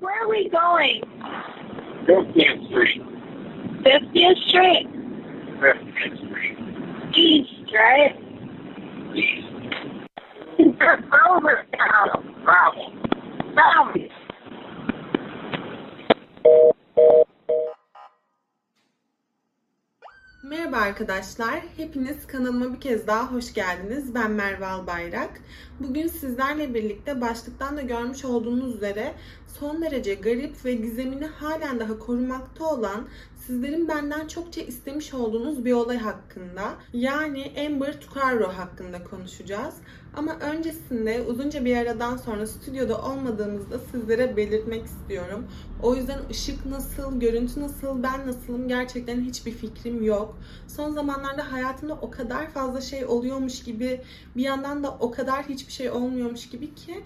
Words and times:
where 0.00 0.22
are 0.22 0.28
we 0.28 0.48
going? 0.50 1.02
50th 2.06 2.68
Street. 2.68 3.02
50th 3.82 4.48
Street? 4.48 4.86
50th 5.60 6.16
Street. 6.26 6.58
East, 7.16 7.72
right? 7.74 8.16
East. 9.14 9.48
Over 11.28 11.66
town. 11.76 12.28
Merhaba 20.48 20.76
arkadaşlar. 20.76 21.60
Hepiniz 21.76 22.26
kanalıma 22.26 22.74
bir 22.74 22.80
kez 22.80 23.06
daha 23.06 23.32
hoş 23.32 23.54
geldiniz. 23.54 24.14
Ben 24.14 24.30
Merve 24.30 24.66
Albayrak. 24.66 25.30
Bugün 25.80 26.06
sizlerle 26.06 26.74
birlikte 26.74 27.20
başlıktan 27.20 27.76
da 27.76 27.82
görmüş 27.82 28.24
olduğunuz 28.24 28.74
üzere 28.74 29.14
son 29.58 29.82
derece 29.82 30.14
garip 30.14 30.64
ve 30.64 30.74
gizemini 30.74 31.26
halen 31.26 31.80
daha 31.80 31.98
korumakta 31.98 32.64
olan 32.64 33.08
sizlerin 33.48 33.88
benden 33.88 34.26
çokça 34.26 34.60
istemiş 34.60 35.14
olduğunuz 35.14 35.64
bir 35.64 35.72
olay 35.72 35.98
hakkında 35.98 36.74
yani 36.92 37.52
Amber 37.66 38.00
Tucarro 38.00 38.48
hakkında 38.48 39.04
konuşacağız. 39.04 39.74
Ama 40.16 40.34
öncesinde 40.34 41.22
uzunca 41.22 41.64
bir 41.64 41.76
aradan 41.76 42.16
sonra 42.16 42.46
stüdyoda 42.46 43.02
olmadığımızda 43.02 43.78
sizlere 43.78 44.36
belirtmek 44.36 44.84
istiyorum. 44.84 45.46
O 45.82 45.94
yüzden 45.94 46.18
ışık 46.30 46.66
nasıl, 46.66 47.20
görüntü 47.20 47.60
nasıl, 47.60 48.02
ben 48.02 48.26
nasılım 48.26 48.68
gerçekten 48.68 49.20
hiçbir 49.20 49.52
fikrim 49.52 50.02
yok. 50.02 50.38
Son 50.66 50.90
zamanlarda 50.90 51.52
hayatımda 51.52 51.94
o 51.94 52.10
kadar 52.10 52.50
fazla 52.50 52.80
şey 52.80 53.04
oluyormuş 53.04 53.62
gibi 53.62 54.00
bir 54.36 54.42
yandan 54.42 54.84
da 54.84 54.96
o 55.00 55.10
kadar 55.10 55.48
hiçbir 55.48 55.72
şey 55.72 55.90
olmuyormuş 55.90 56.48
gibi 56.48 56.74
ki 56.74 57.04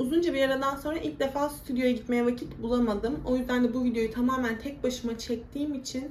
uzunca 0.00 0.34
bir 0.34 0.42
aradan 0.42 0.76
sonra 0.76 0.98
ilk 0.98 1.20
defa 1.20 1.48
stüdyoya 1.48 1.90
gitmeye 1.90 2.26
vakit 2.26 2.62
bulamadım. 2.62 3.20
O 3.24 3.36
yüzden 3.36 3.64
de 3.64 3.74
bu 3.74 3.84
videoyu 3.84 4.10
tamamen 4.10 4.58
tek 4.58 4.84
başıma 4.84 5.18
çektiğim 5.18 5.74
için 5.74 6.10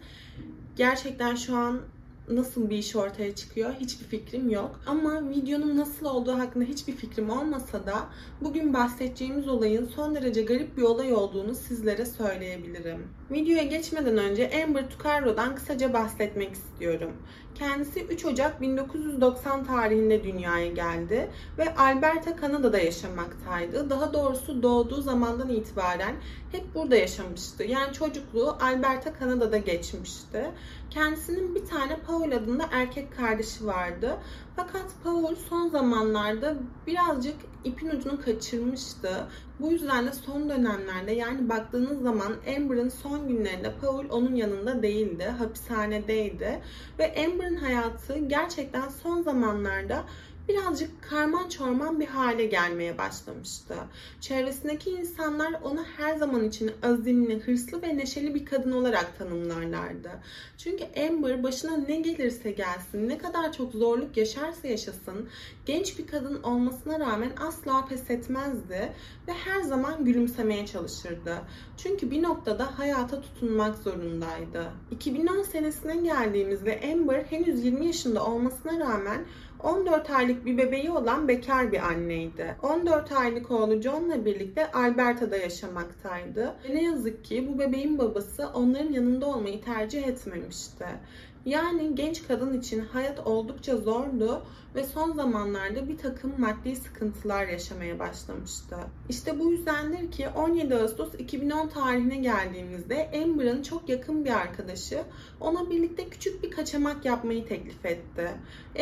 gerçekten 0.76 1.36
şu 1.36 1.56
an 1.56 1.82
nasıl 2.30 2.70
bir 2.70 2.78
iş 2.78 2.96
ortaya 2.96 3.36
çıkıyor 3.36 3.74
hiçbir 3.80 4.06
fikrim 4.06 4.50
yok. 4.50 4.80
Ama 4.86 5.30
videonun 5.30 5.78
nasıl 5.78 6.06
olduğu 6.06 6.34
hakkında 6.34 6.66
hiçbir 6.66 6.94
fikrim 6.94 7.30
olmasa 7.30 7.86
da 7.86 8.08
bugün 8.42 8.74
bahsedeceğimiz 8.74 9.48
olayın 9.48 9.86
son 9.96 10.16
derece 10.16 10.42
garip 10.42 10.78
bir 10.78 10.82
olay 10.82 11.14
olduğunu 11.14 11.56
sizlere 11.56 12.06
söyleyebilirim. 12.06 13.19
Videoya 13.32 13.64
geçmeden 13.64 14.18
önce 14.18 14.64
Amber 14.64 14.90
Tucarro'dan 14.90 15.56
kısaca 15.56 15.94
bahsetmek 15.94 16.54
istiyorum. 16.54 17.12
Kendisi 17.56 18.04
3 18.04 18.26
Ocak 18.26 18.62
1990 18.62 19.66
tarihinde 19.66 20.24
dünyaya 20.24 20.68
geldi 20.68 21.30
ve 21.58 21.76
Alberta, 21.76 22.36
Kanada'da 22.36 22.80
yaşamaktaydı. 22.80 23.90
Daha 23.90 24.14
doğrusu 24.14 24.64
doğduğu 24.64 25.02
zamandan 25.02 25.50
itibaren 25.50 26.16
hep 26.52 26.76
burada 26.76 26.96
yaşamıştı. 26.96 27.64
Yani 27.64 27.94
çocukluğu 27.94 28.58
Alberta, 28.62 29.14
Kanada'da 29.14 29.58
geçmişti. 29.58 30.52
Kendisinin 30.90 31.56
bir 31.56 31.66
tane 31.66 31.98
Paul 32.08 32.32
adında 32.32 32.66
erkek 32.72 33.18
kardeşi 33.18 33.66
vardı. 33.66 34.18
Fakat 34.60 34.86
Paul 35.04 35.36
son 35.50 35.70
zamanlarda 35.70 36.56
birazcık 36.88 37.36
ipin 37.64 37.90
ucunu 37.90 38.22
kaçırmıştı. 38.22 39.28
Bu 39.60 39.72
yüzden 39.72 40.08
de 40.08 40.12
son 40.12 40.50
dönemlerde 40.50 41.12
yani 41.12 41.50
baktığınız 41.50 42.02
zaman 42.02 42.34
Amber'ın 42.58 42.90
son 42.90 43.28
günlerinde 43.28 43.74
Paul 43.82 44.06
onun 44.10 44.36
yanında 44.36 44.84
değildi. 44.84 45.24
Hapishanedeydi. 45.24 46.62
Ve 47.00 47.26
Amber'ın 47.26 47.56
hayatı 47.56 48.18
gerçekten 48.18 48.90
son 48.90 49.22
zamanlarda 49.22 50.04
birazcık 50.50 51.04
karman 51.10 51.50
çorman 51.50 52.00
bir 52.00 52.08
hale 52.08 52.46
gelmeye 52.46 52.98
başlamıştı. 52.98 53.76
Çevresindeki 54.22 54.90
insanlar 54.90 55.54
onu 55.64 55.84
her 55.98 56.16
zaman 56.16 56.44
için 56.44 56.72
azimli, 56.84 57.40
hırslı 57.40 57.82
ve 57.82 57.98
neşeli 57.98 58.36
bir 58.36 58.46
kadın 58.46 58.72
olarak 58.72 59.18
tanımlarlardı. 59.18 60.12
Çünkü 60.58 60.84
Amber 61.08 61.44
başına 61.44 61.78
ne 61.78 61.96
gelirse 61.96 62.52
gelsin, 62.52 63.10
ne 63.10 63.18
kadar 63.18 63.54
çok 63.54 63.74
zorluk 63.74 64.18
yaşarsa 64.18 64.68
yaşasın, 64.68 65.30
genç 65.66 66.00
bir 66.00 66.08
kadın 66.08 66.44
olmasına 66.44 67.00
rağmen 67.00 67.32
asla 67.48 67.86
pes 67.86 68.10
etmezdi 68.10 68.94
ve 69.28 69.34
her 69.34 69.62
zaman 69.62 70.06
gülümsemeye 70.06 70.66
çalışırdı. 70.66 71.38
Çünkü 71.78 72.12
bir 72.12 72.24
noktada 72.24 72.80
hayata 72.80 73.22
tutunmak 73.22 73.78
zorundaydı. 73.78 74.72
2010 74.92 75.44
senesine 75.44 75.96
geldiğimizde 75.96 76.82
Amber 76.94 77.24
henüz 77.24 77.66
20 77.66 77.86
yaşında 77.86 78.26
olmasına 78.26 78.80
rağmen 78.80 79.26
14 79.64 80.10
aylık 80.10 80.46
bir 80.46 80.58
bebeği 80.58 80.92
olan 80.92 81.28
bekar 81.28 81.72
bir 81.72 81.80
anneydi. 81.80 82.56
14 82.64 83.12
aylık 83.12 83.52
oğlu 83.52 83.82
John'la 83.82 84.26
birlikte 84.26 84.72
Alberta'da 84.72 85.38
yaşamaktaydı. 85.38 86.56
Ve 86.70 86.76
ne 86.76 86.84
yazık 86.84 87.26
ki 87.26 87.48
bu 87.48 87.60
bebeğin 87.60 87.98
babası 87.98 88.48
onların 88.54 88.92
yanında 88.92 89.26
olmayı 89.26 89.62
tercih 89.62 90.08
etmemişti. 90.08 90.86
Yani 91.50 91.96
genç 91.96 92.28
kadın 92.28 92.60
için 92.60 92.80
hayat 92.80 93.28
oldukça 93.28 93.78
zordu 93.78 94.42
ve 94.76 94.84
son 94.84 95.14
zamanlarda 95.14 95.88
bir 95.88 95.98
takım 95.98 96.34
maddi 96.38 96.76
sıkıntılar 96.76 97.48
yaşamaya 97.48 98.00
başlamıştı. 98.00 98.76
İşte 99.10 99.40
bu 99.40 99.52
yüzdendir 99.52 100.12
ki 100.12 100.30
17 100.30 100.76
Ağustos 100.76 101.14
2010 101.20 101.68
tarihine 101.68 102.18
geldiğimizde 102.18 103.12
Amber'ın 103.24 103.64
çok 103.64 103.90
yakın 103.90 104.26
bir 104.26 104.32
arkadaşı 104.32 105.04
ona 105.40 105.70
birlikte 105.70 106.10
küçük 106.10 106.44
bir 106.44 106.52
kaçamak 106.52 107.06
yapmayı 107.06 107.48
teklif 107.48 107.86
etti. 107.86 108.30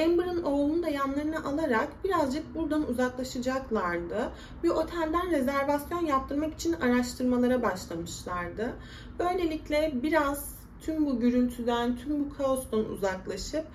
Amber'ın 0.06 0.44
oğlunu 0.44 0.84
da 0.84 0.90
yanlarına 0.90 1.44
alarak 1.44 2.04
birazcık 2.04 2.56
buradan 2.56 2.90
uzaklaşacaklardı. 2.90 4.32
Bir 4.64 4.70
otelden 4.70 5.32
rezervasyon 5.32 6.06
yaptırmak 6.06 6.54
için 6.54 6.74
araştırmalara 6.74 7.64
başlamışlardı. 7.64 8.74
Böylelikle 9.20 9.92
biraz 10.04 10.57
tüm 10.82 11.06
bu 11.06 11.20
gürültüden, 11.20 11.98
tüm 11.98 12.26
bu 12.26 12.38
kaostan 12.38 12.90
uzaklaşıp 12.90 13.66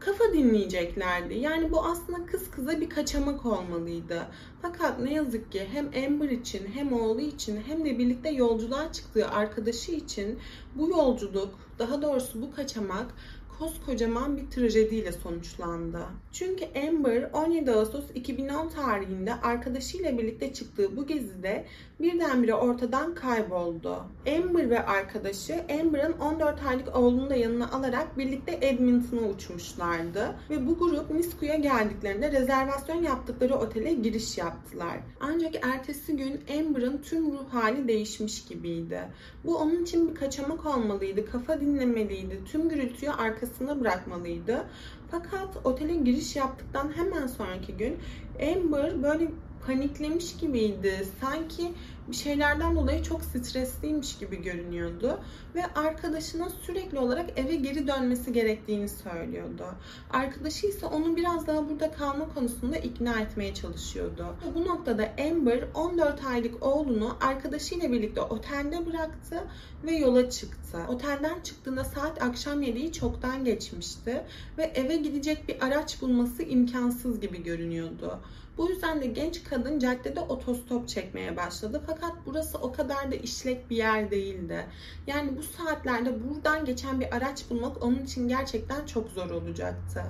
kafa 0.00 0.32
dinleyeceklerdi. 0.32 1.34
Yani 1.34 1.72
bu 1.72 1.84
aslında 1.84 2.26
kız 2.26 2.50
kıza 2.50 2.80
bir 2.80 2.88
kaçamak 2.88 3.46
olmalıydı. 3.46 4.26
Fakat 4.62 5.00
ne 5.00 5.14
yazık 5.14 5.52
ki 5.52 5.68
hem 5.72 5.86
Amber 5.86 6.28
için 6.28 6.66
hem 6.74 6.92
oğlu 6.92 7.20
için 7.20 7.60
hem 7.66 7.84
de 7.84 7.98
birlikte 7.98 8.30
yolculuğa 8.30 8.92
çıktığı 8.92 9.28
arkadaşı 9.28 9.92
için 9.92 10.38
bu 10.74 10.88
yolculuk, 10.88 11.54
daha 11.78 12.02
doğrusu 12.02 12.42
bu 12.42 12.52
kaçamak 12.52 13.14
koskocaman 13.58 14.36
bir 14.36 14.50
trajediyle 14.50 15.12
sonuçlandı. 15.12 16.00
Çünkü 16.32 16.64
Amber 16.88 17.30
17 17.32 17.72
Ağustos 17.72 18.04
2010 18.14 18.68
tarihinde 18.68 19.34
arkadaşıyla 19.34 20.18
birlikte 20.18 20.52
çıktığı 20.52 20.96
bu 20.96 21.06
gezide 21.06 21.64
birdenbire 22.00 22.54
ortadan 22.54 23.14
kayboldu. 23.14 23.96
Amber 24.36 24.70
ve 24.70 24.86
arkadaşı 24.86 25.64
Amber'ın 25.80 26.12
14 26.12 26.62
aylık 26.66 26.96
oğlunu 26.96 27.30
da 27.30 27.34
yanına 27.34 27.70
alarak 27.70 28.18
birlikte 28.18 28.58
Edmonton'a 28.60 29.28
uçmuşlardı 29.28 30.34
ve 30.50 30.66
bu 30.66 30.78
grup 30.78 31.10
Nisku'ya 31.10 31.54
geldiklerinde 31.54 32.32
rezervasyon 32.32 33.02
yaptıkları 33.02 33.54
otele 33.54 33.92
giriş 33.92 34.38
yaptılar. 34.38 34.96
Ancak 35.20 35.54
ertesi 35.62 36.16
gün 36.16 36.40
Amber'ın 36.58 36.98
tüm 36.98 37.32
ruh 37.32 37.52
hali 37.52 37.88
değişmiş 37.88 38.44
gibiydi. 38.44 39.00
Bu 39.44 39.56
onun 39.56 39.82
için 39.82 40.10
bir 40.10 40.14
kaçamak 40.14 40.66
olmalıydı, 40.66 41.30
kafa 41.30 41.60
dinlemeliydi, 41.60 42.40
tüm 42.44 42.68
gürültüyü 42.68 43.12
arkasında 43.12 43.45
bırakmalıydı. 43.80 44.64
Fakat 45.10 45.48
otele 45.64 45.94
giriş 45.94 46.36
yaptıktan 46.36 46.92
hemen 46.96 47.26
sonraki 47.26 47.76
gün 47.76 47.96
Amber 48.40 49.02
böyle 49.02 49.28
paniklemiş 49.66 50.36
gibiydi. 50.36 51.06
Sanki 51.20 51.72
bir 52.08 52.16
şeylerden 52.16 52.76
dolayı 52.76 53.02
çok 53.02 53.22
stresliymiş 53.22 54.18
gibi 54.18 54.42
görünüyordu 54.42 55.20
ve 55.54 55.66
arkadaşına 55.66 56.48
sürekli 56.50 56.98
olarak 56.98 57.38
eve 57.38 57.54
geri 57.56 57.88
dönmesi 57.88 58.32
gerektiğini 58.32 58.88
söylüyordu. 58.88 59.64
Arkadaşı 60.10 60.66
ise 60.66 60.86
onu 60.86 61.16
biraz 61.16 61.46
daha 61.46 61.68
burada 61.68 61.90
kalma 61.90 62.34
konusunda 62.34 62.76
ikna 62.76 63.20
etmeye 63.20 63.54
çalışıyordu. 63.54 64.26
Bu 64.54 64.64
noktada 64.64 65.08
Amber 65.30 65.64
14 65.74 66.24
aylık 66.24 66.66
oğlunu 66.66 67.16
arkadaşıyla 67.20 67.92
birlikte 67.92 68.20
otelde 68.20 68.86
bıraktı 68.86 69.44
ve 69.84 69.92
yola 69.92 70.30
çıktı. 70.30 70.78
Otelden 70.88 71.40
çıktığında 71.40 71.84
saat 71.84 72.22
akşam 72.22 72.62
7'yi 72.62 72.92
çoktan 72.92 73.44
geçmişti 73.44 74.22
ve 74.58 74.62
eve 74.62 74.96
gidecek 74.96 75.48
bir 75.48 75.66
araç 75.66 76.02
bulması 76.02 76.42
imkansız 76.42 77.20
gibi 77.20 77.42
görünüyordu. 77.42 78.20
Bu 78.58 78.70
yüzden 78.70 79.00
de 79.00 79.06
genç 79.06 79.44
kadın 79.44 79.78
caddede 79.78 80.20
otostop 80.20 80.88
çekmeye 80.88 81.36
başladı. 81.36 81.82
Fakat 81.86 81.95
burası 82.26 82.58
o 82.58 82.72
kadar 82.72 83.12
da 83.12 83.14
işlek 83.14 83.70
bir 83.70 83.76
yer 83.76 84.10
değildi. 84.10 84.66
Yani 85.06 85.36
bu 85.36 85.42
saatlerde 85.42 86.28
buradan 86.28 86.64
geçen 86.64 87.00
bir 87.00 87.16
araç 87.16 87.50
bulmak 87.50 87.82
onun 87.82 87.98
için 87.98 88.28
gerçekten 88.28 88.86
çok 88.86 89.10
zor 89.10 89.30
olacaktı. 89.30 90.02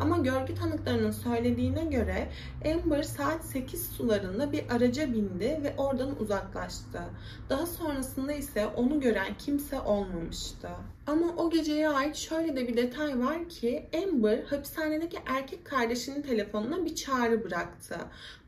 Ama 0.00 0.18
görgü 0.18 0.54
tanıklarının 0.54 1.10
söylediğine 1.10 1.84
göre 1.84 2.28
Amber 2.74 3.02
saat 3.02 3.44
8 3.44 3.86
sularında 3.86 4.52
bir 4.52 4.64
araca 4.70 5.12
bindi 5.12 5.60
ve 5.62 5.74
oradan 5.76 6.20
uzaklaştı. 6.20 7.00
Daha 7.48 7.66
sonrasında 7.66 8.32
ise 8.32 8.66
onu 8.66 9.00
gören 9.00 9.34
kimse 9.38 9.80
olmamıştı. 9.80 10.68
Ama 11.06 11.26
o 11.36 11.50
geceye 11.50 11.88
ait 11.88 12.16
şöyle 12.16 12.56
de 12.56 12.68
bir 12.68 12.76
detay 12.76 13.20
var 13.20 13.48
ki 13.48 13.88
Amber 14.04 14.42
hapishanedeki 14.44 15.18
erkek 15.26 15.64
kardeşinin 15.64 16.22
telefonuna 16.22 16.84
bir 16.84 16.94
çağrı 16.94 17.44
bıraktı. 17.44 17.96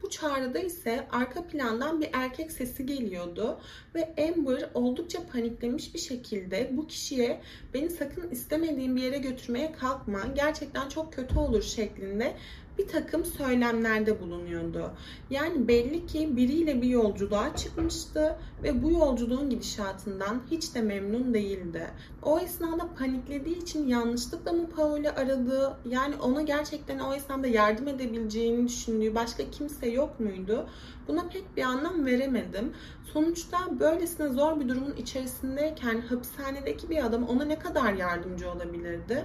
Bu 0.03 0.11
çağrıda 0.11 0.59
ise 0.59 1.09
arka 1.13 1.47
plandan 1.47 2.01
bir 2.01 2.11
erkek 2.13 2.53
sesi 2.53 2.86
geliyordu 2.87 3.59
ve 3.95 4.15
Amber 4.29 4.71
oldukça 4.75 5.27
paniklemiş 5.33 5.95
bir 5.95 5.99
şekilde 5.99 6.71
bu 6.73 6.87
kişiye 6.87 7.41
beni 7.75 7.91
sakın 7.91 8.31
istemediğim 8.31 8.97
bir 8.97 9.03
yere 9.03 9.19
götürmeye 9.19 9.73
kalkma, 9.73 10.21
gerçekten 10.35 10.89
çok 10.89 11.13
kötü 11.13 11.39
olur 11.39 11.63
şeklinde 11.63 12.35
bir 12.79 12.89
takım 12.89 13.25
söylemlerde 13.25 14.21
bulunuyordu. 14.21 14.91
Yani 15.31 15.69
belli 15.69 16.07
ki 16.07 16.37
biriyle 16.37 16.83
bir 16.83 16.89
yolculuğa 16.89 17.57
çıkmıştı 17.57 18.37
ve 18.63 18.83
bu 18.83 18.91
yolculuğun 18.91 19.51
gidişatından 19.51 20.43
hiç 20.51 20.75
de 20.75 20.83
memnun 20.83 21.35
değildi. 21.35 21.87
O 22.23 22.39
esnada 22.39 22.89
paniklediği 22.99 23.59
için 23.63 23.89
yanlışlıkla 23.89 24.53
mı 24.53 24.69
Paul'i 24.77 25.11
aradı? 25.11 25.77
Yani 25.85 26.15
ona 26.17 26.43
gerçekten 26.43 26.99
o 26.99 27.15
esnada 27.15 27.47
yardım 27.47 27.89
edebileceğini 27.89 28.69
düşündüğü 28.69 29.15
başka 29.15 29.51
kimse 29.51 29.89
yok 29.89 30.21
muydu? 30.21 30.69
Buna 31.09 31.29
pek 31.29 31.57
bir 31.57 31.63
anlam 31.63 32.07
veremedim. 32.07 32.73
Sonuçta 33.13 33.59
böylesine 33.81 34.29
zor 34.29 34.61
bir 34.61 34.69
durumun 34.69 34.97
içerisindeyken 34.97 36.01
hapishanedeki 36.01 36.91
bir 36.91 37.07
adam 37.07 37.29
ona 37.29 37.45
ne 37.45 37.59
kadar 37.59 37.93
yardımcı 37.93 38.51
olabilirdi? 38.51 39.25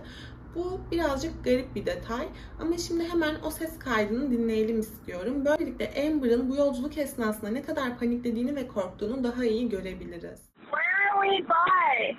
Bu 0.56 0.82
birazcık 0.92 1.44
garip 1.46 1.76
bir 1.76 1.86
detay 1.86 2.28
ama 2.60 2.78
şimdi 2.78 3.10
hemen 3.10 3.36
o 3.46 3.50
ses 3.50 3.80
kaydını 3.80 4.32
dinleyelim 4.32 4.80
istiyorum. 4.80 5.46
Böylelikle 5.46 5.86
Amber'ın 6.08 6.50
bu 6.50 6.56
yolculuk 6.56 6.98
esnasında 6.98 7.52
ne 7.52 7.62
kadar 7.62 8.00
paniklediğini 8.00 8.56
ve 8.56 8.68
korktuğunu 8.68 9.24
daha 9.24 9.46
iyi 9.46 9.70
görebiliriz. 9.70 10.52
Where 10.72 11.12
are 11.12 11.30
we 11.30 11.48
by? 11.48 12.16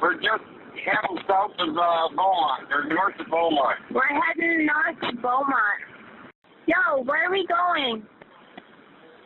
We're 0.00 0.20
just 0.22 0.44
heading 0.86 1.18
south 1.26 1.60
of 1.60 1.68
uh, 1.68 2.08
Beaumont, 2.16 2.72
or 2.72 2.84
north 2.94 3.20
of 3.20 3.26
Beaumont. 3.30 3.78
We're 3.90 4.20
heading 4.22 4.66
north 4.66 5.00
to 5.00 5.22
Beaumont. 5.22 5.80
Yo, 6.66 7.04
where 7.04 7.26
are 7.26 7.34
we 7.34 7.46
going? 7.46 8.02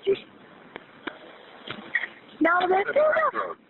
Just 0.06 0.32
No, 2.40 2.50
this 2.66 2.86
is 2.90 2.96
a... 2.96 3.61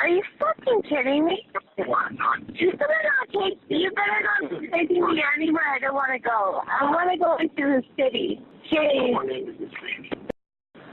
Are 0.00 0.08
you 0.08 0.22
fucking 0.38 0.82
kidding 0.88 1.26
me? 1.26 1.46
You 1.76 1.84
better 1.84 3.02
not 3.04 3.28
take... 3.28 3.60
You 3.68 3.90
better 3.92 4.20
not 4.24 4.60
be 4.60 4.68
taking 4.68 5.06
me 5.06 5.22
anywhere 5.36 5.64
I 5.76 5.78
don't 5.78 5.94
want 5.94 6.12
to 6.12 6.18
go. 6.18 6.62
I 6.64 6.84
want 6.84 7.10
to 7.12 7.18
go 7.18 7.36
into 7.36 7.52
the 7.56 7.82
city. 7.96 8.40
Jeez. 8.72 9.12
Going 9.12 9.28
into 9.28 9.52
the 9.52 9.68
city. 9.68 10.10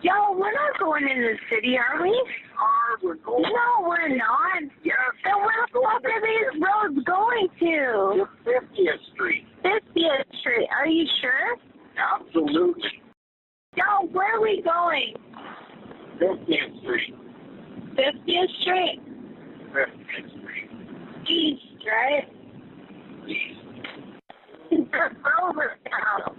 Yo, 0.03 0.35
we're 0.35 0.51
not 0.51 0.77
going 0.77 1.03
into 1.07 1.23
the 1.23 1.39
city, 1.49 1.77
are 1.77 2.03
we? 2.03 2.11
Car, 2.59 2.99
we're 3.01 3.15
going 3.15 3.43
No, 3.43 3.87
we're 3.87 4.09
not. 4.09 4.63
Yes. 4.83 4.95
Then 5.23 5.39
where 5.39 5.55
the 5.71 5.79
fuck 5.79 6.03
are 6.03 6.21
these 6.21 6.59
roads 6.59 7.05
going 7.07 7.47
to? 7.59 8.27
to 8.27 8.27
50th 8.43 9.13
Street. 9.13 9.47
50th 9.63 10.39
Street. 10.41 10.67
Are 10.77 10.87
you 10.87 11.07
sure? 11.21 11.55
Absolutely. 11.95 13.01
Yo, 13.75 14.07
where 14.11 14.35
are 14.35 14.41
we 14.41 14.61
going? 14.63 15.15
50th 16.19 16.81
Street. 16.81 17.15
Fifth 17.97 18.21
Street. 18.61 19.01
Fifth 19.73 20.29
Street. 20.29 20.69
East, 21.27 21.63
Street. 21.81 22.29
East. 23.27 23.59
Over 25.43 25.77
now. 25.89 26.35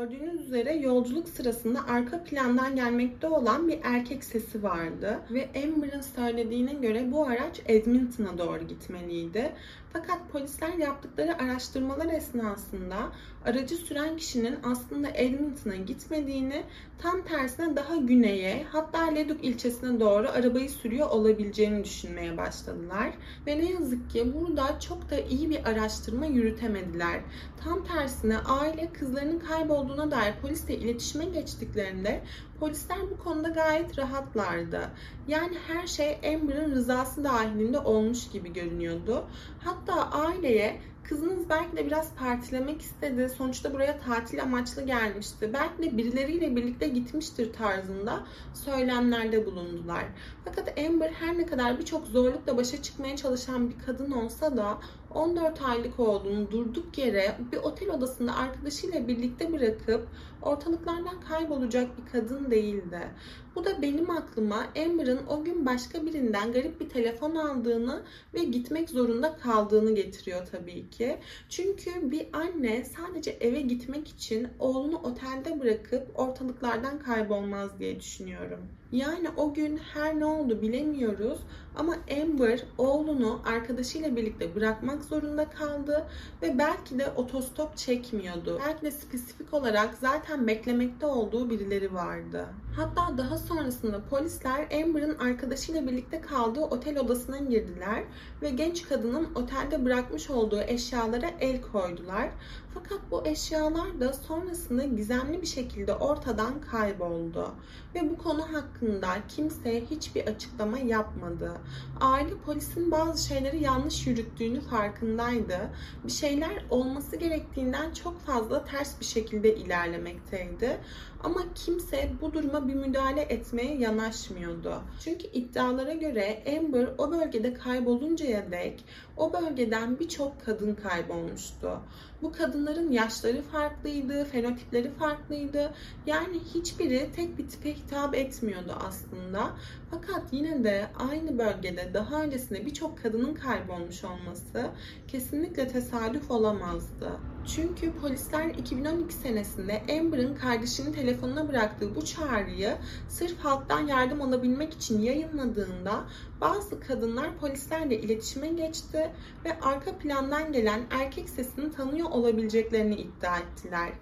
Gördüğünüz 0.00 0.40
üzere 0.40 0.74
yolculuk 0.76 1.28
sırasında 1.28 1.86
arka 1.88 2.24
plandan 2.24 2.76
gelmekte 2.76 3.28
olan 3.28 3.68
bir 3.68 3.78
erkek 3.82 4.24
sesi 4.24 4.62
vardı 4.62 5.18
ve 5.30 5.48
Amber'ın 5.64 6.00
söylediğine 6.00 6.74
göre 6.74 7.12
bu 7.12 7.26
araç 7.26 7.60
Edmonton'a 7.66 8.38
doğru 8.38 8.66
gitmeliydi. 8.66 9.52
Fakat 9.92 10.30
polisler 10.32 10.72
yaptıkları 10.72 11.38
araştırmalar 11.38 12.06
esnasında 12.06 12.96
aracı 13.44 13.76
süren 13.76 14.16
kişinin 14.16 14.56
aslında 14.62 15.08
Edmonton'a 15.14 15.76
gitmediğini, 15.76 16.62
tam 16.98 17.22
tersine 17.22 17.76
daha 17.76 17.96
güneye 17.96 18.64
hatta 18.72 19.04
Leduc 19.04 19.42
ilçesine 19.42 20.00
doğru 20.00 20.28
arabayı 20.28 20.70
sürüyor 20.70 21.10
olabileceğini 21.10 21.84
düşünmeye 21.84 22.36
başladılar. 22.36 23.10
Ve 23.46 23.58
ne 23.58 23.70
yazık 23.70 24.10
ki 24.10 24.32
burada 24.34 24.80
çok 24.80 25.10
da 25.10 25.20
iyi 25.20 25.50
bir 25.50 25.64
araştırma 25.64 26.26
yürütemediler. 26.26 27.20
Tam 27.64 27.84
tersine 27.84 28.38
aile 28.38 28.92
kızlarının 28.92 29.38
kaybolduğuna 29.86 30.10
dair 30.10 30.34
polisle 30.42 30.76
iletişime 30.76 31.24
geçtiklerinde 31.24 32.22
polisler 32.60 32.98
bu 33.10 33.24
konuda 33.24 33.48
gayet 33.48 33.98
rahatlardı. 33.98 34.80
Yani 35.28 35.56
her 35.68 35.86
şey 35.86 36.18
Amber'ın 36.34 36.72
rızası 36.72 37.24
dahilinde 37.24 37.78
olmuş 37.78 38.30
gibi 38.30 38.52
görünüyordu. 38.52 39.24
Hatta 39.64 40.10
aileye 40.10 40.80
kızınız 41.08 41.48
belki 41.50 41.76
de 41.76 41.86
biraz 41.86 42.14
partilemek 42.14 42.82
istedi. 42.82 43.28
Sonuçta 43.28 43.72
buraya 43.74 43.98
tatil 43.98 44.42
amaçlı 44.42 44.82
gelmişti. 44.82 45.50
Belki 45.52 45.82
de 45.82 45.96
birileriyle 45.96 46.56
birlikte 46.56 46.88
gitmiştir 46.88 47.52
tarzında 47.52 48.24
söylemlerde 48.54 49.46
bulundular. 49.46 50.04
Fakat 50.44 50.78
Amber 50.78 51.10
her 51.10 51.38
ne 51.38 51.46
kadar 51.46 51.78
birçok 51.78 52.06
zorlukla 52.06 52.56
başa 52.56 52.82
çıkmaya 52.82 53.16
çalışan 53.16 53.70
bir 53.70 53.78
kadın 53.86 54.10
olsa 54.10 54.56
da 54.56 54.78
14 55.14 55.62
aylık 55.62 56.00
olduğunu 56.00 56.50
durduk 56.50 56.98
yere 56.98 57.36
bir 57.52 57.56
otel 57.56 57.90
odasında 57.90 58.34
arkadaşıyla 58.36 59.08
birlikte 59.08 59.52
bırakıp 59.52 60.08
ortalıklardan 60.42 61.20
kaybolacak 61.28 61.88
bir 61.98 62.12
kadın 62.12 62.45
değildi. 62.50 63.08
Bu 63.56 63.64
da 63.64 63.82
benim 63.82 64.10
aklıma 64.10 64.66
Amber'ın 64.84 65.20
o 65.28 65.44
gün 65.44 65.66
başka 65.66 66.06
birinden 66.06 66.52
garip 66.52 66.80
bir 66.80 66.88
telefon 66.88 67.34
aldığını 67.34 68.02
ve 68.34 68.44
gitmek 68.44 68.90
zorunda 68.90 69.36
kaldığını 69.36 69.94
getiriyor 69.94 70.46
tabii 70.46 70.90
ki. 70.90 71.16
Çünkü 71.48 72.10
bir 72.10 72.26
anne 72.32 72.84
sadece 72.84 73.30
eve 73.30 73.60
gitmek 73.60 74.08
için 74.08 74.48
oğlunu 74.58 74.96
otelde 74.96 75.60
bırakıp 75.60 76.08
ortalıklardan 76.14 76.98
kaybolmaz 76.98 77.78
diye 77.78 78.00
düşünüyorum. 78.00 78.60
Yani 78.92 79.28
o 79.36 79.54
gün 79.54 79.76
her 79.76 80.20
ne 80.20 80.24
oldu 80.24 80.62
bilemiyoruz 80.62 81.38
ama 81.76 81.96
Amber 82.22 82.62
oğlunu 82.78 83.40
arkadaşıyla 83.44 84.16
birlikte 84.16 84.54
bırakmak 84.54 85.04
zorunda 85.04 85.50
kaldı 85.50 86.06
ve 86.42 86.58
belki 86.58 86.98
de 86.98 87.08
otostop 87.16 87.76
çekmiyordu. 87.76 88.60
Belki 88.66 88.82
de 88.82 88.90
spesifik 88.90 89.54
olarak 89.54 89.94
zaten 90.00 90.46
beklemekte 90.46 91.06
olduğu 91.06 91.50
birileri 91.50 91.94
vardı. 91.94 92.46
Hatta 92.76 93.18
daha 93.18 93.38
sonrasında 93.48 94.00
polisler 94.10 94.82
Amber'ın 94.82 95.18
arkadaşıyla 95.18 95.86
birlikte 95.86 96.20
kaldığı 96.20 96.60
otel 96.60 96.98
odasına 96.98 97.38
girdiler 97.38 98.04
ve 98.42 98.50
genç 98.50 98.88
kadının 98.88 99.28
otelde 99.34 99.84
bırakmış 99.84 100.30
olduğu 100.30 100.60
eşyalara 100.60 101.30
el 101.40 101.60
koydular. 101.60 102.28
Fakat 102.74 103.00
bu 103.10 103.26
eşyalar 103.26 104.00
da 104.00 104.12
sonrasında 104.12 104.84
gizemli 104.84 105.42
bir 105.42 105.46
şekilde 105.46 105.94
ortadan 105.94 106.60
kayboldu. 106.60 107.54
Ve 107.94 108.10
bu 108.10 108.18
konu 108.18 108.42
hakkında 108.52 109.08
kimse 109.28 109.86
hiçbir 109.90 110.26
açıklama 110.26 110.78
yapmadı. 110.78 111.52
Aile 112.00 112.34
polisin 112.46 112.90
bazı 112.90 113.28
şeyleri 113.28 113.62
yanlış 113.62 114.06
yürüttüğünü 114.06 114.60
farkındaydı. 114.60 115.58
Bir 116.04 116.12
şeyler 116.12 116.64
olması 116.70 117.16
gerektiğinden 117.16 117.92
çok 117.92 118.20
fazla 118.20 118.64
ters 118.64 119.00
bir 119.00 119.04
şekilde 119.04 119.56
ilerlemekteydi. 119.56 120.80
Ama 121.26 121.40
kimse 121.54 122.10
bu 122.20 122.32
duruma 122.32 122.68
bir 122.68 122.74
müdahale 122.74 123.20
etmeye 123.20 123.76
yanaşmıyordu. 123.76 124.82
Çünkü 125.04 125.26
iddialara 125.26 125.92
göre 125.92 126.42
Amber 126.58 126.88
o 126.98 127.12
bölgede 127.12 127.54
kayboluncaya 127.54 128.50
dek 128.50 128.84
o 129.16 129.32
bölgeden 129.32 129.98
birçok 129.98 130.44
kadın 130.44 130.74
kaybolmuştu. 130.74 131.80
Bu 132.22 132.32
kadınların 132.32 132.92
yaşları 132.92 133.42
farklıydı, 133.42 134.24
fenotipleri 134.24 134.90
farklıydı. 134.90 135.74
Yani 136.06 136.38
hiçbiri 136.54 137.10
tek 137.16 137.38
bir 137.38 137.48
tipe 137.48 137.74
hitap 137.74 138.14
etmiyordu 138.14 138.72
aslında. 138.86 139.50
Fakat 139.90 140.32
yine 140.32 140.64
de 140.64 140.86
aynı 141.10 141.38
bölgede 141.38 141.90
daha 141.94 142.22
öncesinde 142.22 142.66
birçok 142.66 143.02
kadının 143.02 143.34
kaybolmuş 143.34 144.04
olması 144.04 144.70
kesinlikle 145.08 145.68
tesadüf 145.68 146.30
olamazdı. 146.30 147.10
Çünkü 147.54 147.92
polisler 147.92 148.48
2012 148.48 149.14
senesinde 149.14 149.82
Amber'ın 149.98 150.34
kardeşinin 150.34 150.92
telefonuna 150.92 151.48
bıraktığı 151.48 151.94
bu 151.94 152.04
çağrıyı 152.04 152.76
sırf 153.08 153.38
halktan 153.38 153.86
yardım 153.86 154.22
alabilmek 154.22 154.72
için 154.74 155.00
yayınladığında 155.00 156.04
bazı 156.40 156.80
kadınlar 156.80 157.38
polislerle 157.38 158.00
iletişime 158.00 158.48
geçti 158.48 159.10
ve 159.44 159.60
arka 159.60 159.98
plandan 159.98 160.52
gelen 160.52 160.80
erkek 160.90 161.28
sesini 161.28 161.72
tanıyor 161.72 162.10
olabileceklerini 162.10 162.94
iddia 162.94 163.38
ettiler. 163.38 163.92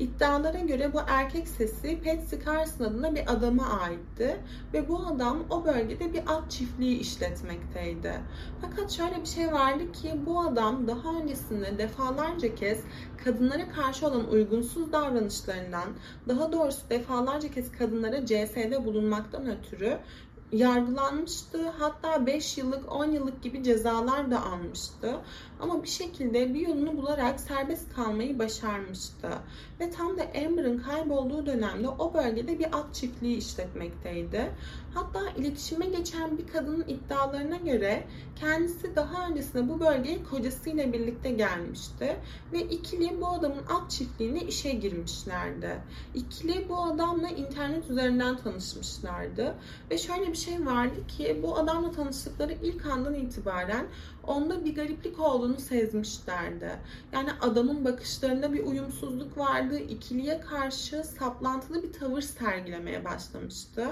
İddialara 0.00 0.58
göre 0.58 0.92
bu 0.92 0.98
erkek 1.06 1.48
sesi 1.48 2.00
Patsy 2.02 2.36
Carson 2.46 2.84
adında 2.84 3.14
bir 3.14 3.32
adama 3.32 3.66
aitti 3.80 4.40
ve 4.72 4.88
bu 4.88 4.98
adam 4.98 5.44
o 5.50 5.64
bölgede 5.64 6.12
bir 6.12 6.22
at 6.26 6.50
çiftliği 6.50 6.98
işletmekteydi. 6.98 8.12
Fakat 8.60 8.90
şöyle 8.90 9.20
bir 9.20 9.26
şey 9.26 9.52
vardı 9.52 9.92
ki 9.92 10.12
bu 10.26 10.40
adam 10.40 10.88
daha 10.88 11.20
öncesinde 11.22 11.78
defalarca 11.78 12.54
kez 12.54 12.78
kadınlara 13.24 13.68
karşı 13.68 14.06
olan 14.06 14.30
uygunsuz 14.30 14.92
davranışlarından, 14.92 15.88
daha 16.28 16.52
doğrusu 16.52 16.90
defalarca 16.90 17.50
kez 17.50 17.72
kadınlara 17.72 18.26
CS'de 18.26 18.84
bulunmaktan 18.84 19.46
ötürü 19.50 19.98
yargılanmıştı. 20.52 21.68
Hatta 21.68 22.26
5 22.26 22.58
yıllık, 22.58 22.92
10 22.92 23.04
yıllık 23.04 23.42
gibi 23.42 23.62
cezalar 23.62 24.30
da 24.30 24.42
almıştı. 24.46 25.16
Ama 25.60 25.82
bir 25.82 25.88
şekilde 25.88 26.54
bir 26.54 26.60
yolunu 26.60 26.96
bularak 26.96 27.40
serbest 27.40 27.94
kalmayı 27.94 28.38
başarmıştı. 28.38 29.28
Ve 29.80 29.90
tam 29.90 30.18
da 30.18 30.22
Amber'ın 30.46 30.78
kaybolduğu 30.78 31.46
dönemde 31.46 31.88
o 31.88 32.14
bölgede 32.14 32.58
bir 32.58 32.78
at 32.78 32.94
çiftliği 32.94 33.36
işletmekteydi. 33.36 34.50
Hatta 34.94 35.30
iletişime 35.30 35.86
geçen 35.86 36.38
bir 36.38 36.46
kadının 36.46 36.84
iddialarına 36.88 37.56
göre 37.56 38.06
kendisi 38.40 38.96
daha 38.96 39.26
öncesinde 39.26 39.68
bu 39.68 39.80
bölgeye 39.80 40.24
kocasıyla 40.24 40.92
birlikte 40.92 41.30
gelmişti. 41.30 42.16
Ve 42.52 42.60
ikili 42.60 43.20
bu 43.20 43.28
adamın 43.28 43.62
at 43.68 43.90
çiftliğine 43.90 44.40
işe 44.40 44.72
girmişlerdi. 44.72 45.82
İkili 46.14 46.68
bu 46.68 46.82
adamla 46.82 47.28
internet 47.28 47.90
üzerinden 47.90 48.36
tanışmışlardı. 48.36 49.54
Ve 49.90 49.98
şöyle 49.98 50.26
bir 50.26 50.36
şey 50.36 50.66
vardı 50.66 51.06
ki 51.08 51.40
bu 51.42 51.58
adamla 51.58 51.92
tanıştıkları 51.92 52.52
ilk 52.52 52.86
andan 52.86 53.14
itibaren 53.14 53.86
onda 54.30 54.64
bir 54.64 54.74
gariplik 54.74 55.20
olduğunu 55.20 55.60
sezmişlerdi. 55.60 56.70
Yani 57.12 57.30
adamın 57.40 57.84
bakışlarında 57.84 58.52
bir 58.52 58.66
uyumsuzluk 58.66 59.38
vardı. 59.38 59.78
İkiliye 59.78 60.40
karşı 60.40 61.04
saplantılı 61.04 61.82
bir 61.82 61.92
tavır 61.92 62.20
sergilemeye 62.20 63.04
başlamıştı. 63.04 63.86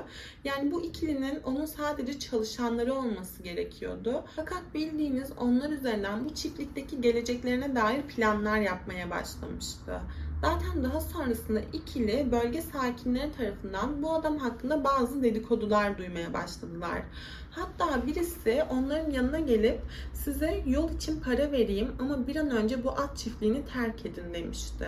Yani 0.44 0.72
bu 0.72 0.84
ikilinin 0.84 1.40
onun 1.44 1.66
sadece 1.66 2.18
çalışanları 2.18 2.94
olması 2.94 3.42
gerekiyordu. 3.42 4.24
Fakat 4.36 4.62
bildiğiniz 4.74 5.32
onlar 5.38 5.70
üzerinden 5.70 6.24
bu 6.24 6.34
çiftlikteki 6.34 7.00
geleceklerine 7.00 7.74
dair 7.74 8.02
planlar 8.02 8.58
yapmaya 8.60 9.10
başlamıştı. 9.10 10.00
Zaten 10.40 10.84
daha 10.84 11.00
sonrasında 11.00 11.60
ikili 11.72 12.32
bölge 12.32 12.62
sakinleri 12.62 13.32
tarafından 13.32 14.02
bu 14.02 14.12
adam 14.12 14.38
hakkında 14.38 14.84
bazı 14.84 15.22
dedikodular 15.22 15.98
duymaya 15.98 16.34
başladılar. 16.34 17.02
Hatta 17.50 18.06
birisi 18.06 18.62
onların 18.70 19.10
yanına 19.10 19.40
gelip 19.40 19.80
size 20.14 20.62
yol 20.66 20.90
için 20.90 21.20
para 21.20 21.52
vereyim 21.52 21.92
ama 21.98 22.26
bir 22.26 22.36
an 22.36 22.50
önce 22.50 22.84
bu 22.84 22.90
at 22.90 23.16
çiftliğini 23.16 23.64
terk 23.74 24.06
edin 24.06 24.34
demişti. 24.34 24.86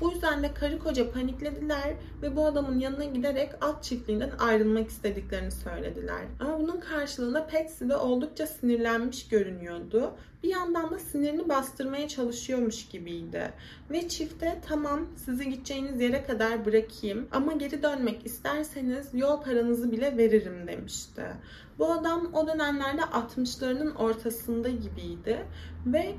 Bu 0.00 0.10
yüzden 0.10 0.42
de 0.42 0.54
karı 0.54 0.78
koca 0.78 1.12
paniklediler 1.12 1.94
ve 2.22 2.36
bu 2.36 2.46
adamın 2.46 2.78
yanına 2.78 3.04
giderek 3.04 3.52
at 3.60 3.82
çiftliğinden 3.82 4.30
ayrılmak 4.38 4.88
istediklerini 4.88 5.50
söylediler. 5.50 6.22
Ama 6.40 6.60
bunun 6.60 6.80
karşılığında 6.80 7.46
Patsy 7.46 7.88
de 7.88 7.96
oldukça 7.96 8.46
sinirlenmiş 8.46 9.28
görünüyordu. 9.28 10.14
Bir 10.42 10.48
yandan 10.48 10.90
da 10.90 10.98
sinirini 10.98 11.48
bastırmaya 11.48 12.08
çalışıyormuş 12.08 12.88
gibiydi. 12.88 13.52
Ve 13.90 14.08
çifte 14.08 14.60
tamam 14.68 15.06
sizi 15.16 15.50
gideceğiniz 15.50 16.00
yere 16.00 16.24
kadar 16.24 16.64
bırakayım 16.64 17.28
ama 17.32 17.52
geri 17.52 17.82
dönmek 17.82 18.26
isterseniz 18.26 19.08
yol 19.14 19.42
paranızı 19.42 19.92
bile 19.92 20.16
veririm 20.16 20.66
demişti. 20.66 21.22
Bu 21.78 21.92
adam 21.92 22.34
o 22.34 22.46
dönemlerde 22.46 23.02
60'larının 23.02 23.94
ortasında 23.94 24.68
gibiydi 24.68 25.46
ve 25.86 26.14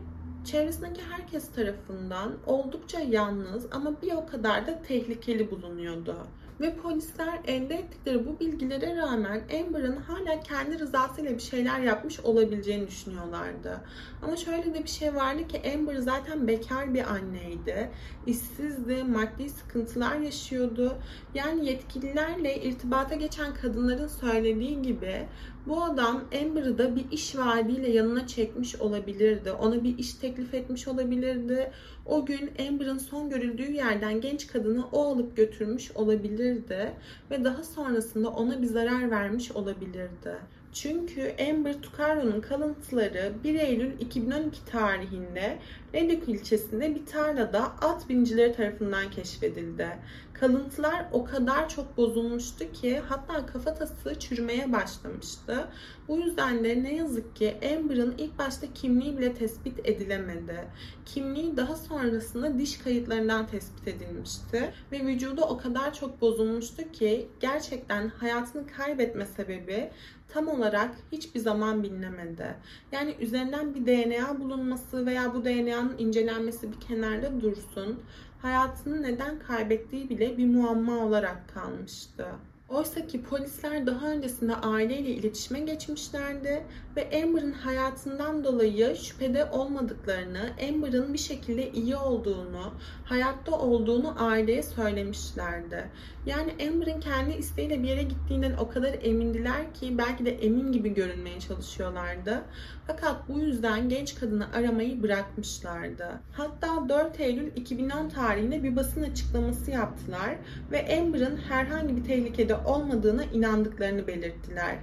çevresindeki 0.46 1.02
herkes 1.02 1.52
tarafından 1.52 2.38
oldukça 2.46 3.00
yalnız 3.00 3.66
ama 3.72 4.02
bir 4.02 4.14
o 4.14 4.26
kadar 4.26 4.68
da 4.68 4.82
tehlikeli 4.82 5.52
bulunuyordu. 5.52 6.28
Ve 6.62 6.76
polisler 6.76 7.40
elde 7.48 7.76
ettikleri 7.76 8.26
bu 8.28 8.40
bilgilere 8.40 8.96
rağmen 8.98 9.42
Amber'ın 9.60 9.96
hala 9.96 10.40
kendi 10.40 10.80
rızasıyla 10.80 11.32
bir 11.34 11.42
şeyler 11.42 11.80
yapmış 11.80 12.20
olabileceğini 12.20 12.88
düşünüyorlardı. 12.88 13.82
Ama 14.22 14.38
şöyle 14.38 14.74
de 14.74 14.84
bir 14.84 14.90
şey 14.90 15.16
vardı 15.16 15.48
ki 15.48 15.62
Amber 15.76 15.96
zaten 15.96 16.48
bekar 16.48 16.94
bir 16.94 17.12
anneydi. 17.12 17.90
işsizdi, 18.28 19.04
maddi 19.04 19.50
sıkıntılar 19.50 20.16
yaşıyordu. 20.20 20.98
Yani 21.36 21.66
yetkililerle 21.66 22.62
irtibata 22.62 23.16
geçen 23.16 23.54
kadınların 23.54 24.08
söylediği 24.08 24.82
gibi 24.82 25.28
bu 25.68 25.84
adam 25.84 26.24
Amber'ı 26.42 26.78
da 26.78 26.96
bir 26.96 27.06
iş 27.12 27.38
vaadiyle 27.38 27.92
yanına 27.92 28.28
çekmiş 28.28 28.76
olabilirdi. 28.76 29.52
Ona 29.52 29.84
bir 29.84 29.98
iş 29.98 30.14
teklif 30.14 30.54
etmiş 30.54 30.88
olabilirdi. 30.88 31.72
O 32.06 32.26
gün 32.26 32.52
Amber'ın 32.68 32.98
son 32.98 33.30
görüldüğü 33.30 33.72
yerden 33.72 34.22
genç 34.22 34.48
kadını 34.48 34.86
o 34.92 35.04
alıp 35.04 35.38
götürmüş 35.38 35.92
olabilirdi 35.92 36.94
ve 37.32 37.44
daha 37.44 37.64
sonrasında 37.64 38.30
ona 38.30 38.62
bir 38.62 38.68
zarar 38.68 39.12
vermiş 39.12 39.52
olabilirdi. 39.52 40.38
Çünkü 40.74 41.36
Amber 41.50 41.82
Tucaro'nun 41.82 42.42
kalıntıları 42.42 43.34
1 43.44 43.56
Eylül 43.56 44.00
2012 44.00 44.66
tarihinde 44.66 45.58
Reduk 45.94 46.30
ilçesinde 46.30 46.96
bir 46.96 47.06
tarlada 47.06 47.64
at 47.64 48.10
bincileri 48.10 48.54
tarafından 48.54 49.12
keşfedildi. 49.12 49.88
Kalıntılar 50.34 51.06
o 51.12 51.24
kadar 51.24 51.70
çok 51.70 51.98
bozulmuştu 51.98 52.72
ki 52.72 53.02
hatta 53.10 53.46
kafatası 53.46 54.20
çürümeye 54.20 54.74
başlamıştı. 54.74 55.68
Bu 56.08 56.18
yüzden 56.18 56.64
de 56.64 56.84
ne 56.84 56.96
yazık 56.96 57.36
ki 57.36 57.58
Amber'ın 57.74 58.16
ilk 58.18 58.40
başta 58.40 58.74
kimliği 58.74 59.18
bile 59.18 59.34
tespit 59.34 59.80
edilemedi. 59.84 60.68
Kimliği 61.06 61.58
daha 61.58 61.76
sonrasında 61.76 62.60
diş 62.60 62.78
kayıtlarından 62.78 63.48
tespit 63.48 63.88
edilmişti 63.88 64.74
ve 64.92 65.06
vücudu 65.06 65.42
o 65.42 65.58
kadar 65.58 65.94
çok 65.94 66.22
bozulmuştu 66.22 66.92
ki 66.92 67.28
gerçekten 67.40 68.08
hayatını 68.08 68.68
kaybetme 68.68 69.26
sebebi 69.26 69.90
tam 70.34 70.48
olarak 70.48 70.96
hiçbir 71.12 71.40
zaman 71.40 71.84
bilinemedi. 71.84 72.56
Yani 72.92 73.16
üzerinden 73.20 73.76
bir 73.76 73.86
DNA 73.86 74.40
bulunması 74.40 75.06
veya 75.06 75.34
bu 75.34 75.46
DNA'nın 75.84 75.98
incelenmesi 75.98 76.72
bir 76.72 76.80
kenarda 76.80 77.42
dursun. 77.42 78.00
Hayatını 78.42 79.04
neden 79.04 79.40
kaybettiği 79.40 80.10
bile 80.10 80.38
bir 80.38 80.48
muamma 80.48 81.06
olarak 81.06 81.54
kalmıştı. 81.54 82.26
Oysa 82.74 83.08
ki 83.08 83.24
polisler 83.24 83.86
daha 83.86 84.08
öncesinde 84.08 84.56
aileyle 84.56 85.10
iletişime 85.10 85.60
geçmişlerdi 85.60 86.64
ve 86.96 87.24
Amber'ın 87.24 87.52
hayatından 87.52 88.44
dolayı 88.44 88.96
şüphede 88.96 89.46
olmadıklarını, 89.46 90.50
Amber'ın 90.70 91.14
bir 91.14 91.20
şekilde 91.20 91.72
iyi 91.72 91.96
olduğunu, 91.96 92.74
hayatta 93.06 93.52
olduğunu 93.52 94.16
aileye 94.18 94.64
söylemişlerdi. 94.64 95.90
Yani 96.26 96.52
Amber'ın 96.68 97.00
kendi 97.00 97.34
isteğiyle 97.34 97.84
bir 97.84 97.88
yere 97.88 98.04
gittiğinden 98.04 98.54
o 98.54 98.70
kadar 98.70 98.94
emindiler 99.02 99.74
ki 99.74 99.98
belki 99.98 100.26
de 100.26 100.32
emin 100.32 100.72
gibi 100.72 100.94
görünmeye 100.94 101.40
çalışıyorlardı. 101.40 102.42
Fakat 102.88 103.30
bu 103.30 103.40
yüzden 103.40 103.90
genç 103.90 104.16
kadını 104.16 104.54
aramayı 104.54 105.04
bırakmışlardı. 105.04 106.08
Hatta 106.32 106.90
4 106.90 107.20
Eylül 107.20 107.52
2010 107.56 108.10
tarihinde 108.10 108.64
bir 108.64 108.76
basın 108.76 109.04
açıklaması 109.04 109.72
yaptılar 109.72 110.36
ve 110.72 111.00
Amber'ın 111.00 111.38
herhangi 111.38 111.98
bir 111.98 112.04
tehlikede 112.04 112.56
olmadığına 112.66 113.24
inandıklarını 113.24 114.08
belirttiler. 114.08 114.78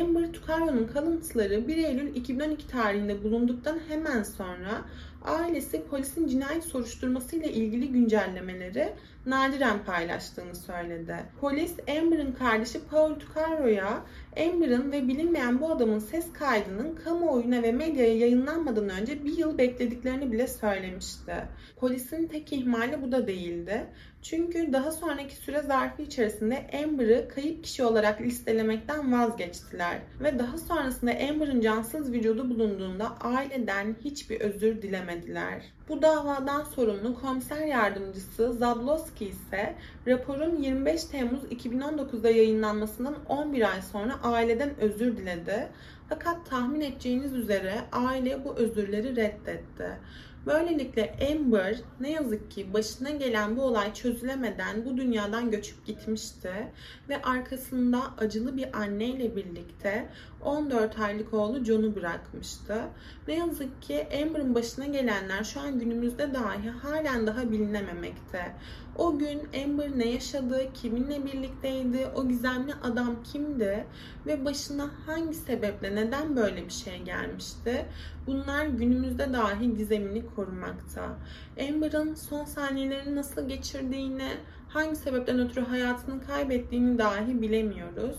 Amber 0.00 0.32
Tucaro'nun 0.32 0.86
kalıntıları 0.86 1.68
1 1.68 1.76
Eylül 1.76 2.16
2012 2.16 2.68
tarihinde 2.68 3.24
bulunduktan 3.24 3.78
hemen 3.88 4.22
sonra 4.22 4.84
ailesi 5.24 5.82
polisin 5.90 6.28
cinayet 6.28 6.64
soruşturmasıyla 6.64 7.48
ilgili 7.48 7.88
güncellemeleri 7.88 8.92
nadiren 9.26 9.84
paylaştığını 9.84 10.54
söyledi. 10.54 11.16
Polis 11.40 11.74
Amber'ın 11.98 12.32
kardeşi 12.32 12.80
Paul 12.90 13.14
Tucaro'ya 13.14 14.02
Amber'ın 14.36 14.92
ve 14.92 15.08
bilinmeyen 15.08 15.60
bu 15.60 15.72
adamın 15.72 15.98
ses 15.98 16.32
kaydının 16.32 16.94
kamuoyuna 17.04 17.62
ve 17.62 17.72
medyaya 17.72 18.16
yayınlanmadan 18.16 18.88
önce 18.88 19.24
bir 19.24 19.38
yıl 19.38 19.58
beklediklerini 19.58 20.32
bile 20.32 20.46
söylemişti. 20.46 21.34
Polisin 21.76 22.26
tek 22.26 22.52
ihmali 22.52 23.02
bu 23.02 23.12
da 23.12 23.26
değildi. 23.26 23.86
Çünkü 24.22 24.72
daha 24.72 24.92
sonraki 24.92 25.36
süre 25.36 25.62
zarfı 25.62 26.02
içerisinde 26.02 26.70
Amber'ı 26.84 27.28
kayıp 27.28 27.64
kişi 27.64 27.84
olarak 27.84 28.20
listelemekten 28.20 29.12
vazgeçtiler. 29.12 29.98
Ve 30.20 30.38
daha 30.38 30.58
sonrasında 30.58 31.10
Amber'ın 31.10 31.60
cansız 31.60 32.12
vücudu 32.12 32.50
bulunduğunda 32.50 33.16
aileden 33.20 33.96
hiçbir 34.04 34.40
özür 34.40 34.82
dilemediler. 34.82 35.62
Bu 35.88 36.02
davadan 36.02 36.64
sorumlu 36.64 37.20
komiser 37.20 37.66
yardımcısı 37.66 38.52
Zablowski 39.08 39.24
ise 39.24 39.74
raporun 40.06 40.56
25 40.56 41.04
Temmuz 41.04 41.44
2019'da 41.44 42.30
yayınlanmasından 42.30 43.14
11 43.28 43.72
ay 43.72 43.82
sonra 43.82 44.22
aileden 44.22 44.80
özür 44.80 45.16
diledi. 45.16 45.68
Fakat 46.08 46.50
tahmin 46.50 46.80
edeceğiniz 46.80 47.32
üzere 47.32 47.74
aile 47.92 48.44
bu 48.44 48.54
özürleri 48.54 49.16
reddetti. 49.16 49.98
Böylelikle 50.46 51.16
Amber 51.30 51.78
ne 52.00 52.10
yazık 52.10 52.50
ki 52.50 52.74
başına 52.74 53.10
gelen 53.10 53.56
bu 53.56 53.62
olay 53.62 53.94
çözülemeden 53.94 54.84
bu 54.84 54.96
dünyadan 54.96 55.50
göçüp 55.50 55.86
gitmişti 55.86 56.52
ve 57.08 57.22
arkasında 57.22 58.02
acılı 58.18 58.56
bir 58.56 58.78
anneyle 58.78 59.36
birlikte 59.36 60.08
14 60.44 60.98
aylık 60.98 61.34
oğlu 61.34 61.64
John'u 61.64 61.96
bırakmıştı. 61.96 62.80
Ne 63.28 63.34
yazık 63.34 63.82
ki 63.82 64.06
Amber'ın 64.22 64.54
başına 64.54 64.86
gelenler 64.86 65.44
şu 65.44 65.60
an 65.60 65.78
günümüzde 65.78 66.34
dahi 66.34 66.70
halen 66.70 67.26
daha 67.26 67.50
bilinememekte. 67.50 68.54
O 68.98 69.18
gün 69.18 69.40
Amber 69.64 69.98
ne 69.98 70.08
yaşadı, 70.08 70.60
kiminle 70.74 71.24
birlikteydi, 71.24 72.06
o 72.14 72.28
gizemli 72.28 72.74
adam 72.82 73.22
kimdi 73.32 73.86
ve 74.26 74.44
başına 74.44 74.90
hangi 75.06 75.34
sebeple, 75.34 75.96
neden 75.96 76.36
böyle 76.36 76.64
bir 76.64 76.72
şey 76.72 77.02
gelmişti? 77.02 77.86
Bunlar 78.26 78.66
günümüzde 78.66 79.32
dahi 79.32 79.76
gizemini 79.76 80.26
korumakta. 80.36 81.18
Amber'ın 81.68 82.14
son 82.14 82.44
saniyelerini 82.44 83.16
nasıl 83.16 83.48
geçirdiğini, 83.48 84.28
hangi 84.68 84.96
sebepten 84.96 85.38
ötürü 85.38 85.64
hayatını 85.64 86.26
kaybettiğini 86.26 86.98
dahi 86.98 87.42
bilemiyoruz. 87.42 88.16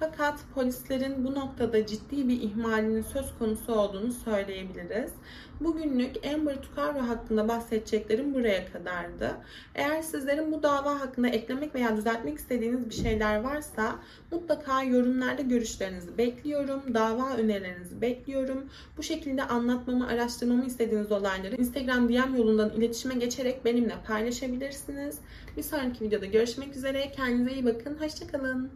Fakat 0.00 0.40
polislerin 0.54 1.24
bu 1.24 1.34
noktada 1.34 1.86
ciddi 1.86 2.28
bir 2.28 2.40
ihmalinin 2.40 3.02
söz 3.02 3.38
konusu 3.38 3.74
olduğunu 3.74 4.12
söyleyebiliriz. 4.12 5.12
Bugünlük 5.60 6.26
Amber 6.34 6.62
Tucaro 6.62 7.08
hakkında 7.08 7.48
bahsedeceklerim 7.48 8.34
buraya 8.34 8.72
kadardı. 8.72 9.30
Eğer 9.74 10.02
sizlerin 10.02 10.52
bu 10.52 10.62
dava 10.62 11.00
hakkında 11.00 11.28
eklemek 11.28 11.74
veya 11.74 11.96
düzeltmek 11.96 12.38
istediğiniz 12.38 12.90
bir 12.90 12.94
şeyler 12.94 13.40
varsa 13.40 13.96
mutlaka 14.32 14.82
yorumlarda 14.82 15.42
görüşlerinizi 15.42 16.18
bekliyorum. 16.18 16.94
Dava 16.94 17.36
önerilerinizi 17.36 18.00
bekliyorum. 18.00 18.66
Bu 18.96 19.02
şekilde 19.02 19.42
anlatmamı, 19.42 20.08
araştırmamı 20.08 20.66
istediğiniz 20.66 21.12
olayları 21.12 21.56
Instagram 21.56 22.08
DM 22.08 22.36
yolundan 22.36 22.70
iletişime 22.70 23.14
geçerek 23.14 23.64
benimle 23.64 23.94
paylaşabilirsiniz. 24.06 25.18
Bir 25.56 25.62
sonraki 25.62 26.04
videoda 26.04 26.26
görüşmek 26.26 26.76
üzere. 26.76 27.12
Kendinize 27.12 27.52
iyi 27.52 27.64
bakın. 27.64 27.96
Hoşçakalın. 28.00 28.70